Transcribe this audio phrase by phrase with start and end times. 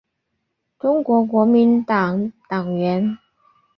[0.79, 3.19] 中国国民党党员。